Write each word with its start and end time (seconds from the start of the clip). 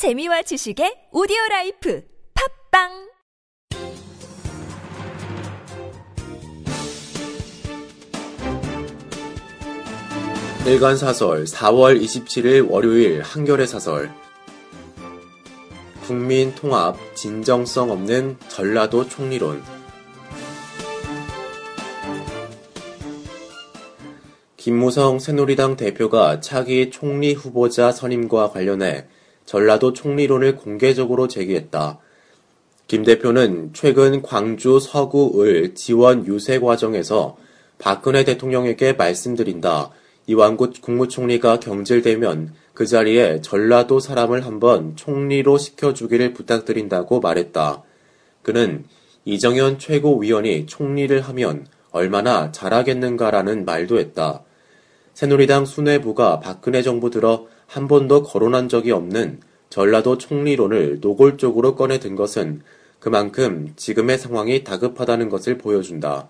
재미와 0.00 0.40
지식의 0.40 1.08
오디오 1.12 1.36
라이프 1.50 2.02
팝빵! 2.70 3.10
일간 10.66 10.96
사설 10.96 11.44
4월 11.44 12.00
27일 12.00 12.70
월요일 12.70 13.20
한겨레 13.20 13.66
사설. 13.66 14.10
국민 16.06 16.54
통합 16.54 16.96
진정성 17.14 17.90
없는 17.90 18.38
전라도 18.48 19.06
총리론. 19.06 19.62
김무성 24.56 25.18
새누리당 25.18 25.76
대표가 25.76 26.40
차기 26.40 26.90
총리 26.90 27.34
후보자 27.34 27.92
선임과 27.92 28.52
관련해 28.52 29.09
전라도 29.50 29.92
총리론을 29.92 30.54
공개적으로 30.54 31.26
제기했다. 31.26 31.98
김 32.86 33.02
대표는 33.02 33.70
최근 33.72 34.22
광주 34.22 34.78
서구 34.78 35.42
을 35.42 35.74
지원 35.74 36.24
유세 36.24 36.60
과정에서 36.60 37.36
박근혜 37.80 38.22
대통령에게 38.22 38.92
말씀드린다. 38.92 39.90
이완구 40.28 40.70
국무총리가 40.80 41.58
경질되면 41.58 42.54
그 42.74 42.86
자리에 42.86 43.40
전라도 43.40 43.98
사람을 43.98 44.46
한번 44.46 44.94
총리로 44.94 45.58
시켜주기를 45.58 46.32
부탁드린다고 46.32 47.18
말했다. 47.18 47.82
그는 48.42 48.84
이정현 49.24 49.80
최고위원이 49.80 50.66
총리를 50.66 51.20
하면 51.22 51.66
얼마나 51.90 52.52
잘하겠는가라는 52.52 53.64
말도 53.64 53.98
했다. 53.98 54.44
새누리당 55.14 55.66
수뇌부가 55.66 56.38
박근혜 56.38 56.82
정부 56.82 57.10
들어 57.10 57.48
한 57.70 57.86
번도 57.86 58.24
거론한 58.24 58.68
적이 58.68 58.90
없는 58.90 59.38
전라도 59.68 60.18
총리론을 60.18 60.98
노골적으로 61.00 61.76
꺼내 61.76 62.00
든 62.00 62.16
것은 62.16 62.62
그만큼 62.98 63.72
지금의 63.76 64.18
상황이 64.18 64.64
다급하다는 64.64 65.28
것을 65.28 65.56
보여준다. 65.56 66.28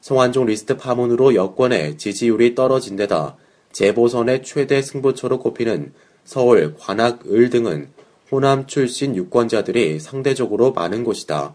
송환종 0.00 0.46
리스트 0.46 0.78
파문으로 0.78 1.34
여권의 1.34 1.98
지지율이 1.98 2.54
떨어진 2.54 2.96
데다 2.96 3.36
재보선의 3.72 4.42
최대 4.42 4.80
승부처로 4.80 5.40
꼽히는 5.40 5.92
서울, 6.24 6.74
관악, 6.78 7.30
을 7.30 7.50
등은 7.50 7.90
호남 8.32 8.66
출신 8.66 9.14
유권자들이 9.14 10.00
상대적으로 10.00 10.72
많은 10.72 11.04
곳이다. 11.04 11.54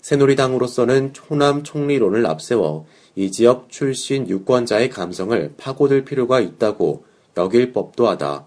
새누리당으로서는 0.00 1.12
호남 1.30 1.62
총리론을 1.62 2.26
앞세워 2.26 2.86
이 3.14 3.30
지역 3.30 3.70
출신 3.70 4.28
유권자의 4.28 4.90
감성을 4.90 5.54
파고들 5.56 6.04
필요가 6.04 6.40
있다고 6.40 7.04
여길 7.36 7.72
법도 7.72 8.08
하다. 8.08 8.46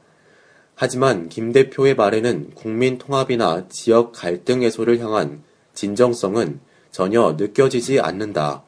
하지만 0.76 1.30
김 1.30 1.52
대표의 1.52 1.96
말에는 1.96 2.52
국민 2.54 2.98
통합이나 2.98 3.66
지역 3.70 4.12
갈등 4.12 4.62
해소를 4.62 5.00
향한 5.00 5.44
진정성은 5.74 6.60
전혀 6.92 7.36
느껴지지 7.38 8.00
않는다. 8.00 8.64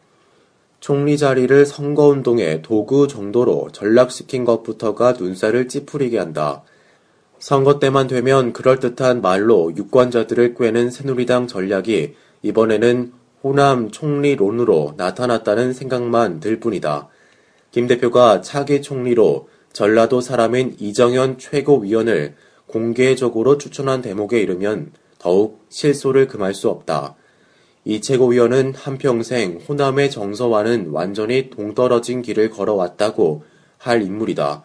총리 0.80 1.18
자리를 1.18 1.66
선거운동의 1.66 2.62
도구 2.62 3.08
정도로 3.08 3.70
전락시킨 3.72 4.46
것부터가 4.46 5.14
눈살을 5.14 5.68
찌푸리게 5.68 6.18
한다. 6.18 6.64
선거 7.40 7.80
때만 7.80 8.08
되면 8.08 8.54
그럴듯한 8.54 9.22
말로 9.22 9.72
유권자들을 9.76 10.56
꿰는 10.56 10.92
새누리당 10.92 11.48
전략이 11.48 12.16
이번에는 12.42 13.14
호남 13.44 13.92
총리론으로 13.92 14.96
나타났다는 14.98 15.74
생각만 15.74 16.40
들 16.40 16.60
뿐이다. 16.60 17.10
김 17.72 17.88
대표가 17.88 18.42
차기 18.42 18.82
총리로 18.82 19.50
전라도 19.78 20.22
사람인 20.22 20.78
이정현 20.80 21.38
최고위원을 21.38 22.34
공개적으로 22.66 23.60
추천한 23.60 24.02
대목에 24.02 24.42
이르면 24.42 24.92
더욱 25.20 25.68
실소를 25.70 26.28
금할 26.28 26.56
수 26.56 26.70
없다. 26.70 27.14
이 27.86 28.02
최고위원은 28.02 28.74
한평생 28.74 29.60
호남의 29.70 30.10
정서와는 30.10 30.88
완전히 30.90 31.52
동떨어진 31.52 32.24
길을 32.24 32.50
걸어왔다고 32.50 33.44
할 33.78 34.02
인물이다. 34.02 34.64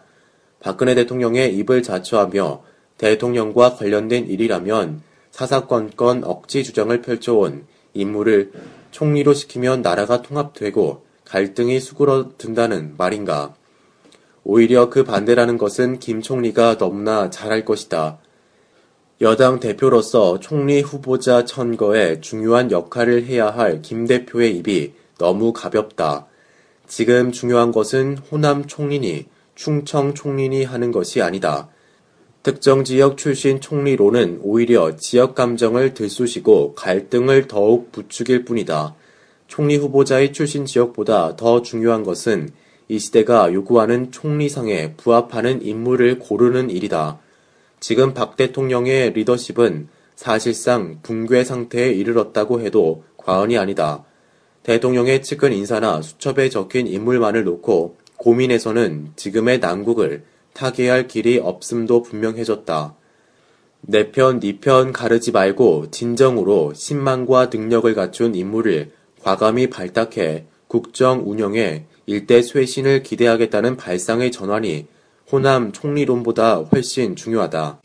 박근혜 0.59 0.95
대통령의 0.95 1.55
입을 1.57 1.83
자처하며 1.83 2.63
대통령과 2.97 3.75
관련된 3.75 4.25
일이라면 4.25 5.03
사사건건 5.29 6.23
억지 6.23 6.63
주장을 6.63 7.01
펼쳐온 7.03 7.67
인물을 7.93 8.51
총리로 8.89 9.35
시키면 9.35 9.83
나라가 9.83 10.23
통합되고 10.23 11.05
갈등이 11.25 11.79
수그러든다는 11.79 12.95
말인가. 12.97 13.53
오히려 14.43 14.89
그 14.89 15.03
반대라는 15.03 15.57
것은 15.57 15.99
김 15.99 16.21
총리가 16.21 16.77
너무나 16.77 17.29
잘할 17.29 17.65
것이다. 17.65 18.19
여당 19.21 19.59
대표로서 19.59 20.39
총리 20.39 20.81
후보자 20.81 21.45
선거에 21.45 22.19
중요한 22.19 22.71
역할을 22.71 23.25
해야 23.25 23.49
할 23.49 23.81
김 23.81 24.05
대표의 24.05 24.57
입이 24.57 24.93
너무 25.17 25.53
가볍다. 25.53 26.27
지금 26.87 27.31
중요한 27.31 27.71
것은 27.71 28.17
호남 28.17 28.67
총리니 28.67 29.27
충청 29.55 30.13
총리니 30.13 30.65
하는 30.65 30.91
것이 30.91 31.21
아니다. 31.21 31.69
특정 32.41 32.83
지역 32.83 33.17
출신 33.17 33.61
총리로는 33.61 34.41
오히려 34.43 34.97
지역 34.97 35.35
감정을 35.35 35.93
들쑤시고 35.93 36.73
갈등을 36.73 37.47
더욱 37.47 37.93
부추길 37.93 38.43
뿐이다. 38.43 38.95
총리 39.47 39.77
후보자의 39.77 40.33
출신 40.33 40.65
지역보다 40.65 41.37
더 41.37 41.61
중요한 41.61 42.03
것은 42.03 42.49
이 42.87 42.99
시대가 42.99 43.53
요구하는 43.53 44.11
총리상에 44.11 44.93
부합하는 44.95 45.61
인물을 45.61 46.19
고르는 46.19 46.69
일이다. 46.69 47.19
지금 47.79 48.13
박 48.13 48.35
대통령의 48.37 49.13
리더십은 49.13 49.87
사실상 50.15 50.99
붕괴 51.01 51.43
상태에 51.43 51.91
이르렀다고 51.91 52.61
해도 52.61 53.03
과언이 53.17 53.57
아니다. 53.57 54.03
대통령의 54.63 55.23
측근 55.23 55.51
인사나 55.53 56.01
수첩에 56.01 56.49
적힌 56.49 56.87
인물만을 56.87 57.43
놓고 57.43 57.97
고민해서는 58.17 59.11
지금의 59.15 59.59
난국을 59.59 60.23
타개할 60.53 61.07
길이 61.07 61.39
없음도 61.39 62.03
분명해졌다. 62.03 62.95
내 63.81 64.11
편, 64.11 64.39
니 64.39 64.59
편 64.61 64.93
가르지 64.93 65.31
말고 65.31 65.91
진정으로 65.91 66.73
신망과 66.73 67.49
능력을 67.53 67.93
갖춘 67.95 68.33
인물을 68.35 68.91
과감히 69.21 69.69
발탁해 69.69 70.45
국정 70.67 71.29
운영에 71.29 71.85
일대 72.05 72.41
쇄신을 72.41 73.03
기대하겠다는 73.03 73.77
발상의 73.77 74.31
전환이 74.31 74.87
호남 75.31 75.71
총리론보다 75.71 76.57
훨씬 76.71 77.15
중요하다. 77.15 77.81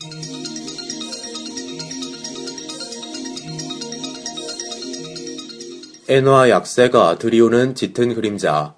엔화 6.09 6.49
약세가 6.49 7.19
들이오는 7.19 7.75
짙은 7.75 8.15
그림자. 8.15 8.73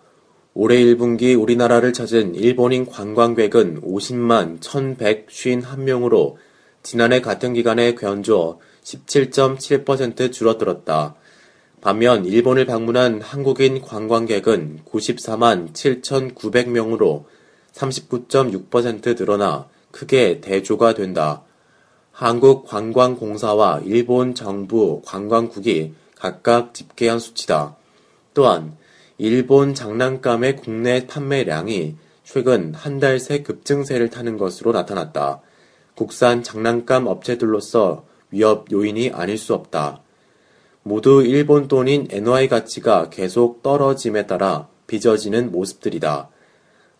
올해 0.53 0.83
1분기 0.83 1.41
우리나라를 1.41 1.93
찾은 1.93 2.35
일본인 2.35 2.85
관광객은 2.85 3.81
50만 3.81 4.59
1151명으로 4.59 6.35
지난해 6.83 7.21
같은 7.21 7.53
기간에 7.53 7.95
견조 7.95 8.59
17.7% 8.83 10.31
줄어들었다. 10.33 11.15
반면 11.81 12.25
일본을 12.25 12.65
방문한 12.67 13.21
한국인 13.21 13.81
관광객은 13.81 14.81
94만 14.85 15.73
7,900명으로 15.73 17.23
39.6% 17.73 19.17
늘어나 19.17 19.67
크게 19.89 20.41
대조가 20.41 20.93
된다. 20.93 21.41
한국관광공사와 22.11 23.81
일본 23.83 24.35
정부 24.35 25.01
관광국이 25.05 25.93
각각 26.15 26.75
집계한 26.75 27.17
수치다. 27.17 27.75
또한 28.35 28.77
일본 29.17 29.73
장난감의 29.73 30.57
국내 30.57 31.07
판매량이 31.07 31.95
최근 32.23 32.75
한 32.75 32.99
달 32.99 33.19
새 33.19 33.41
급증세를 33.41 34.11
타는 34.11 34.37
것으로 34.37 34.71
나타났다. 34.71 35.41
국산 35.95 36.43
장난감 36.43 37.07
업체들로서 37.07 38.05
위협 38.29 38.71
요인이 38.71 39.09
아닐 39.11 39.37
수 39.39 39.55
없다. 39.55 40.00
모두 40.83 41.23
일본 41.23 41.67
돈인 41.67 42.07
NY 42.09 42.47
가치가 42.47 43.09
계속 43.09 43.61
떨어짐에 43.61 44.25
따라 44.25 44.67
빚어지는 44.87 45.51
모습들이다. 45.51 46.29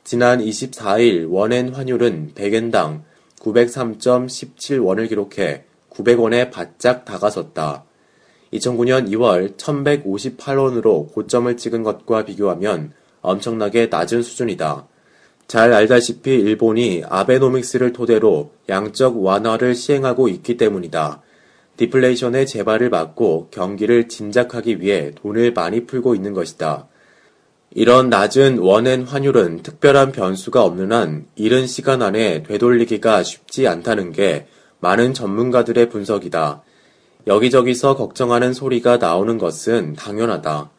지난 0.04 0.39
24일 0.39 1.28
원엔 1.30 1.74
환율은 1.74 2.33
100엔당 2.36 3.01
903.17원을 3.39 5.10
기록해 5.10 5.63
900원에 5.89 6.51
바짝 6.51 7.06
다가섰다. 7.06 7.83
2009년 8.54 9.10
2월 9.10 9.57
1158원으로 9.57 11.12
고점을 11.12 11.57
찍은 11.57 11.84
것과 11.84 12.25
비교하면 12.25 12.94
엄청나게 13.22 13.88
낮은 13.88 14.22
수준이다. 14.22 14.88
잘 15.48 15.74
알다시피 15.74 16.31
일본이 16.31 17.04
아베노믹스를 17.07 17.94
토대로 17.94 18.51
양적 18.69 19.24
완화를 19.24 19.75
시행하고 19.75 20.27
있기 20.30 20.57
때문이다. 20.57 21.22
디플레이션의 21.81 22.45
재발을 22.45 22.92
막고 22.92 23.48
경기를 23.50 24.07
진작하기 24.07 24.81
위해 24.81 25.13
돈을 25.16 25.54
많이 25.54 25.88
풀고 25.88 26.13
있는 26.13 26.33
것이다. 26.33 26.88
이런 27.72 28.10
낮은 28.10 28.60
원엔 28.60 29.04
환율은 29.04 29.63
특별한 29.63 30.12
변수가 30.12 30.63
없는 30.63 30.92
한 30.92 31.25
이른 31.36 31.66
시간 31.66 32.04
안에 32.04 32.44
되돌리기가 32.44 33.24
쉽지 33.24 33.68
않다는 33.68 34.12
게 34.12 34.45
많은 34.80 35.16
전문가들의 35.16 35.89
분석이다. 35.89 36.62
여기저기서 37.25 37.95
걱정하는 37.95 38.54
소리가 38.54 38.98
나오는 38.98 39.39
것은 39.39 39.94
당연하다. 39.94 40.69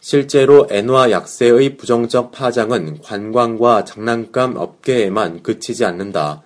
실제로 0.00 0.66
엔화 0.70 1.10
약세의 1.10 1.78
부정적 1.78 2.32
파장은 2.32 3.00
관광과 3.00 3.84
장난감 3.84 4.56
업계에만 4.56 5.42
그치지 5.42 5.86
않는다. 5.86 6.42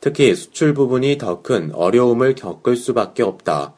특히 0.00 0.34
수출 0.34 0.74
부분이 0.74 1.18
더 1.18 1.42
큰 1.42 1.72
어려움을 1.74 2.34
겪을 2.34 2.76
수밖에 2.76 3.22
없다. 3.22 3.74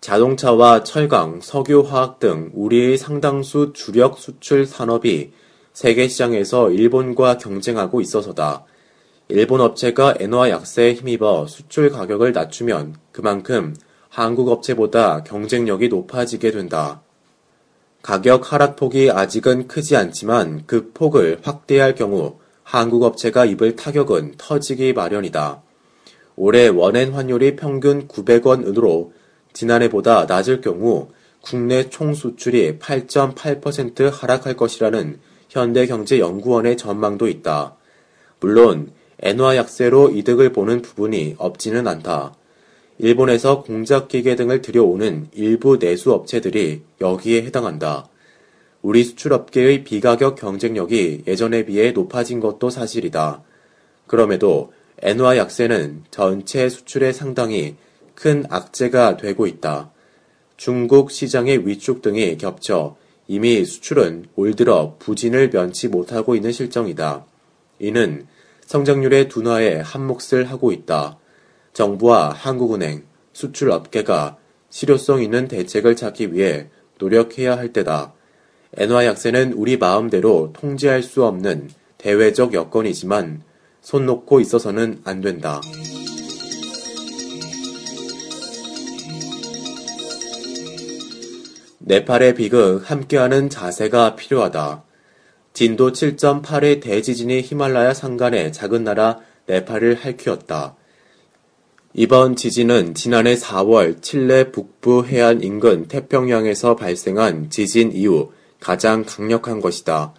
자동차와 0.00 0.84
철강, 0.84 1.40
석유화학 1.40 2.20
등 2.20 2.50
우리의 2.54 2.98
상당수 2.98 3.72
주력 3.74 4.18
수출 4.18 4.64
산업이 4.64 5.32
세계 5.72 6.08
시장에서 6.08 6.70
일본과 6.70 7.38
경쟁하고 7.38 8.00
있어서다. 8.00 8.64
일본 9.28 9.60
업체가 9.60 10.14
엔화 10.18 10.50
약세에 10.50 10.94
힘입어 10.94 11.46
수출 11.48 11.90
가격을 11.90 12.32
낮추면 12.32 12.96
그만큼 13.12 13.76
한국 14.08 14.48
업체보다 14.48 15.22
경쟁력이 15.24 15.88
높아지게 15.88 16.50
된다. 16.50 17.02
가격 18.02 18.52
하락폭이 18.52 19.10
아직은 19.10 19.68
크지 19.68 19.96
않지만 19.96 20.62
그 20.66 20.92
폭을 20.94 21.40
확대할 21.42 21.94
경우 21.94 22.38
한국 22.70 23.02
업체가 23.02 23.46
입을 23.46 23.76
타격은 23.76 24.34
터지기 24.36 24.92
마련이다. 24.92 25.62
올해 26.36 26.68
원엔 26.68 27.14
환율이 27.14 27.56
평균 27.56 28.06
900원으로 28.06 29.12
지난해보다 29.54 30.26
낮을 30.26 30.60
경우 30.60 31.08
국내 31.40 31.88
총 31.88 32.12
수출이 32.12 32.78
8.8% 32.78 34.10
하락할 34.12 34.58
것이라는 34.58 35.18
현대경제연구원의 35.48 36.76
전망도 36.76 37.28
있다. 37.28 37.74
물론 38.38 38.92
엔화 39.22 39.56
약세로 39.56 40.10
이득을 40.10 40.52
보는 40.52 40.82
부분이 40.82 41.36
없지는 41.38 41.88
않다. 41.88 42.34
일본에서 42.98 43.62
공작기계 43.62 44.36
등을 44.36 44.60
들여오는 44.60 45.28
일부 45.32 45.78
내수 45.78 46.12
업체들이 46.12 46.82
여기에 47.00 47.44
해당한다. 47.44 48.10
우리 48.82 49.04
수출업계의 49.04 49.84
비가격 49.84 50.36
경쟁력이 50.36 51.24
예전에 51.26 51.64
비해 51.64 51.92
높아진 51.92 52.40
것도 52.40 52.70
사실이다. 52.70 53.42
그럼에도 54.06 54.72
엔화 55.02 55.36
약세는 55.36 56.04
전체 56.10 56.68
수출에 56.68 57.12
상당히 57.12 57.76
큰 58.14 58.44
악재가 58.48 59.16
되고 59.16 59.46
있다. 59.46 59.90
중국 60.56 61.10
시장의 61.10 61.66
위축 61.66 62.02
등이 62.02 62.36
겹쳐 62.36 62.96
이미 63.28 63.64
수출은 63.64 64.26
올 64.36 64.54
들어 64.56 64.96
부진을 64.98 65.50
면치 65.50 65.88
못하고 65.88 66.34
있는 66.34 66.50
실정이다. 66.50 67.26
이는 67.78 68.26
성장률의 68.66 69.28
둔화에 69.28 69.80
한몫을 69.80 70.50
하고 70.50 70.72
있다. 70.72 71.18
정부와 71.72 72.30
한국은행, 72.30 73.04
수출업계가 73.32 74.36
실효성 74.70 75.22
있는 75.22 75.46
대책을 75.46 75.94
찾기 75.94 76.32
위해 76.34 76.68
노력해야 76.98 77.56
할 77.56 77.72
때다. 77.72 78.14
엔화 78.76 79.06
약세는 79.06 79.54
우리 79.54 79.76
마음대로 79.76 80.52
통제할 80.52 81.02
수 81.02 81.24
없는 81.24 81.70
대외적 81.96 82.52
여건이지만 82.52 83.42
손 83.80 84.06
놓고 84.06 84.40
있어서는 84.40 85.00
안 85.04 85.20
된다. 85.20 85.60
네팔의 91.78 92.34
비극 92.34 92.82
함께하는 92.90 93.48
자세가 93.48 94.16
필요하다. 94.16 94.84
진도 95.54 95.90
7.8의 95.90 96.82
대지진이 96.82 97.40
히말라야 97.40 97.94
산간의 97.94 98.52
작은 98.52 98.84
나라 98.84 99.20
네팔을 99.46 99.94
할퀴었다. 99.94 100.76
이번 101.94 102.36
지진은 102.36 102.94
지난해 102.94 103.34
4월 103.34 104.02
칠레 104.02 104.52
북부 104.52 105.06
해안 105.06 105.42
인근 105.42 105.88
태평양에서 105.88 106.76
발생한 106.76 107.48
지진 107.48 107.90
이후 107.92 108.30
가장 108.60 109.04
강력한 109.04 109.60
것이다. 109.60 110.14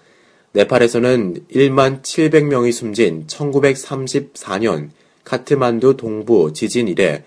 네팔에서는 0.53 1.45
1만 1.51 2.01
700명이 2.01 2.71
숨진 2.71 3.27
1934년 3.27 4.89
카트만두 5.23 5.95
동부 5.95 6.53
지진 6.53 6.87
이래 6.87 7.23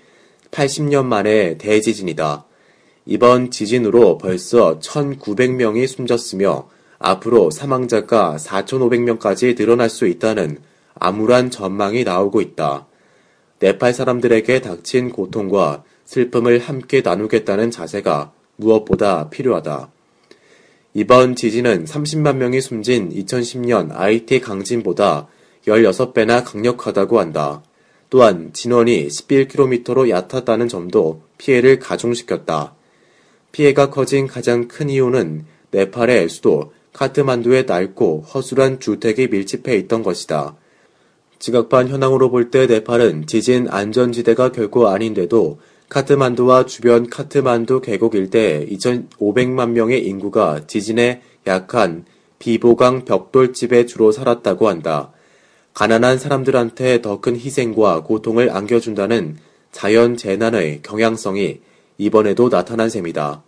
80년 0.50 1.04
만의 1.04 1.58
대지진이다. 1.58 2.44
이번 3.06 3.50
지진으로 3.50 4.18
벌써 4.18 4.80
1,900명이 4.80 5.86
숨졌으며 5.86 6.68
앞으로 6.98 7.50
사망자가 7.50 8.36
4,500명까지 8.38 9.56
늘어날 9.56 9.88
수 9.88 10.06
있다는 10.06 10.58
암울한 10.94 11.50
전망이 11.50 12.04
나오고 12.04 12.40
있다. 12.40 12.86
네팔 13.60 13.94
사람들에게 13.94 14.60
닥친 14.60 15.10
고통과 15.10 15.84
슬픔을 16.04 16.58
함께 16.58 17.00
나누겠다는 17.00 17.70
자세가 17.70 18.32
무엇보다 18.56 19.30
필요하다. 19.30 19.91
이번 20.94 21.36
지진은 21.36 21.86
30만 21.86 22.36
명이 22.36 22.60
숨진 22.60 23.08
2010년 23.10 23.92
IT 23.92 24.40
강진보다 24.40 25.26
16배나 25.66 26.44
강력하다고 26.44 27.18
한다. 27.18 27.62
또한 28.10 28.52
진원이 28.52 29.08
11km로 29.08 30.10
얕았다는 30.10 30.68
점도 30.68 31.22
피해를 31.38 31.78
가중시켰다. 31.78 32.74
피해가 33.52 33.88
커진 33.88 34.26
가장 34.26 34.68
큰 34.68 34.90
이유는 34.90 35.46
네팔의 35.70 36.28
수도 36.28 36.74
카트만두의 36.92 37.64
낡고 37.64 38.26
허술한 38.34 38.78
주택이 38.78 39.28
밀집해 39.28 39.74
있던 39.76 40.02
것이다. 40.02 40.56
지각판 41.38 41.88
현황으로 41.88 42.30
볼 42.30 42.50
때 42.50 42.66
네팔은 42.66 43.26
지진 43.26 43.66
안전지대가 43.70 44.52
결코 44.52 44.88
아닌데도 44.88 45.58
카트만두와 45.92 46.64
주변 46.64 47.10
카트만두 47.10 47.82
계곡 47.82 48.14
일대에 48.14 48.64
2,500만 48.64 49.72
명의 49.72 50.02
인구가 50.06 50.66
지진에 50.66 51.20
약한 51.46 52.06
비보강 52.38 53.04
벽돌집에 53.04 53.84
주로 53.84 54.10
살았다고 54.10 54.70
한다. 54.70 55.12
가난한 55.74 56.18
사람들한테 56.18 57.02
더 57.02 57.20
큰 57.20 57.36
희생과 57.36 58.04
고통을 58.04 58.48
안겨준다는 58.48 59.36
자연 59.70 60.16
재난의 60.16 60.80
경향성이 60.82 61.60
이번에도 61.98 62.48
나타난 62.48 62.88
셈이다. 62.88 63.42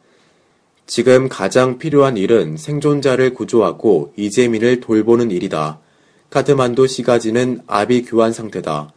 지금 0.87 1.31
가장 1.31 1.79
필요한 1.79 2.19
일은 2.19 2.58
생존자를 2.58 3.32
구조하고 3.32 4.12
이재민을 4.19 4.81
돌보는 4.81 5.31
일이다. 5.31 5.81
카트만두 6.29 6.88
시가지는 6.88 7.62
아비 7.67 8.02
교환 8.05 8.35
상태다. 8.35 8.93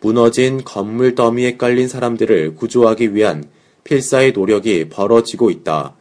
무너진 0.00 0.62
건물 0.62 1.14
더미에 1.14 1.56
깔린 1.56 1.88
사람들을 1.88 2.54
구조하기 2.54 3.14
위한 3.14 3.44
필사의 3.84 4.32
노력이 4.32 4.88
벌어지고 4.88 5.50
있다. 5.50 5.94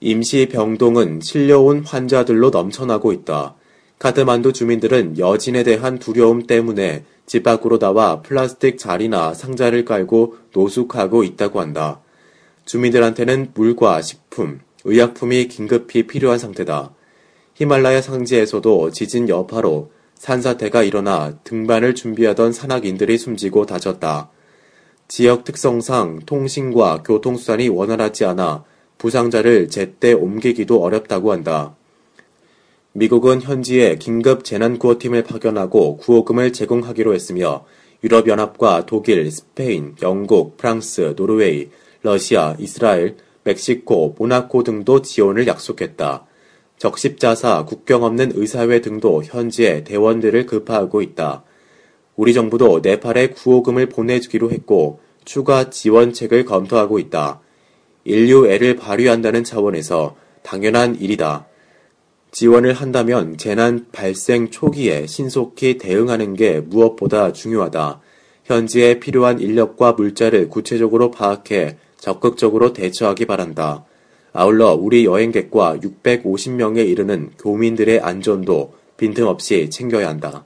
임시 0.00 0.48
병동은 0.50 1.20
실려온 1.22 1.84
환자들로 1.84 2.50
넘쳐나고 2.50 3.12
있다. 3.12 3.54
카트만두 3.98 4.52
주민들은 4.52 5.18
여진에 5.18 5.62
대한 5.62 5.98
두려움 5.98 6.46
때문에 6.46 7.04
집 7.26 7.42
밖으로 7.42 7.78
나와 7.78 8.20
플라스틱 8.20 8.78
자리나 8.78 9.32
상자를 9.32 9.84
깔고 9.84 10.36
노숙하고 10.52 11.24
있다고 11.24 11.60
한다. 11.60 12.00
주민들한테는 12.66 13.52
물과 13.54 14.02
식품, 14.02 14.60
의약품이 14.84 15.48
긴급히 15.48 16.06
필요한 16.06 16.38
상태다. 16.38 16.92
히말라야 17.54 18.02
상지에서도 18.02 18.90
지진 18.90 19.28
여파로 19.28 19.90
산사태가 20.14 20.82
일어나 20.82 21.38
등반을 21.44 21.94
준비하던 21.94 22.52
산악인들이 22.52 23.18
숨지고 23.18 23.66
다쳤다. 23.66 24.30
지역 25.08 25.44
특성상 25.44 26.20
통신과 26.26 27.02
교통수단이 27.02 27.68
원활하지 27.68 28.24
않아 28.24 28.64
부상자를 28.98 29.68
제때 29.68 30.12
옮기기도 30.12 30.82
어렵다고 30.82 31.32
한다. 31.32 31.76
미국은 32.92 33.42
현지에 33.42 33.96
긴급 33.96 34.44
재난구호팀을 34.44 35.24
파견하고 35.24 35.96
구호금을 35.98 36.52
제공하기로 36.52 37.12
했으며 37.12 37.64
유럽연합과 38.04 38.86
독일, 38.86 39.30
스페인, 39.30 39.96
영국, 40.02 40.56
프랑스, 40.56 41.14
노르웨이, 41.16 41.70
러시아, 42.02 42.54
이스라엘, 42.58 43.16
멕시코, 43.42 44.14
모나코 44.18 44.62
등도 44.62 45.02
지원을 45.02 45.46
약속했다. 45.46 46.26
적십자사, 46.78 47.64
국경 47.64 48.02
없는 48.04 48.32
의사회 48.34 48.80
등도 48.80 49.24
현지에 49.24 49.84
대원들을 49.84 50.46
급파하고 50.46 51.02
있다. 51.02 51.44
우리 52.16 52.34
정부도 52.34 52.80
네팔에 52.82 53.28
구호금을 53.28 53.88
보내주기로 53.88 54.50
했고 54.50 55.00
추가 55.24 55.70
지원책을 55.70 56.44
검토하고 56.44 56.98
있다. 56.98 57.40
인류애를 58.04 58.76
발휘한다는 58.76 59.44
차원에서 59.44 60.16
당연한 60.42 61.00
일이다. 61.00 61.46
지원을 62.30 62.74
한다면 62.74 63.38
재난 63.38 63.86
발생 63.92 64.50
초기에 64.50 65.06
신속히 65.06 65.78
대응하는 65.78 66.34
게 66.34 66.60
무엇보다 66.60 67.32
중요하다. 67.32 68.00
현지에 68.44 69.00
필요한 69.00 69.40
인력과 69.40 69.92
물자를 69.92 70.50
구체적으로 70.50 71.10
파악해 71.10 71.78
적극적으로 71.96 72.72
대처하기 72.72 73.24
바란다. 73.24 73.84
아울러 74.36 74.74
우리 74.74 75.04
여행객과 75.04 75.76
650명에 75.76 76.84
이르는 76.88 77.30
교민들의 77.38 78.00
안전도 78.00 78.74
빈틈없이 78.96 79.70
챙겨야 79.70 80.08
한다. 80.08 80.44